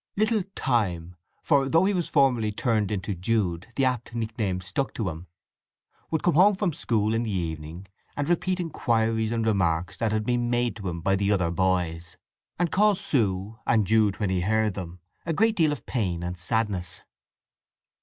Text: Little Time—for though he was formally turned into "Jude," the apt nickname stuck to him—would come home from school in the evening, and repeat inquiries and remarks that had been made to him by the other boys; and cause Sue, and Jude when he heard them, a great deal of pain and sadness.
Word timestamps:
Little 0.17 0.41
Time—for 0.55 1.69
though 1.69 1.85
he 1.85 1.93
was 1.93 2.07
formally 2.09 2.51
turned 2.51 2.89
into 2.89 3.13
"Jude," 3.13 3.67
the 3.75 3.85
apt 3.85 4.15
nickname 4.15 4.59
stuck 4.59 4.95
to 4.95 5.09
him—would 5.09 6.23
come 6.23 6.33
home 6.33 6.55
from 6.55 6.73
school 6.73 7.13
in 7.13 7.21
the 7.21 7.29
evening, 7.29 7.85
and 8.17 8.27
repeat 8.27 8.59
inquiries 8.59 9.31
and 9.31 9.45
remarks 9.45 9.99
that 9.99 10.11
had 10.11 10.25
been 10.25 10.49
made 10.49 10.75
to 10.77 10.89
him 10.89 11.01
by 11.01 11.15
the 11.15 11.31
other 11.31 11.51
boys; 11.51 12.17
and 12.57 12.71
cause 12.71 12.99
Sue, 12.99 13.59
and 13.67 13.85
Jude 13.85 14.19
when 14.19 14.31
he 14.31 14.41
heard 14.41 14.73
them, 14.73 15.01
a 15.23 15.33
great 15.33 15.55
deal 15.55 15.71
of 15.71 15.85
pain 15.85 16.23
and 16.23 16.35
sadness. 16.35 17.03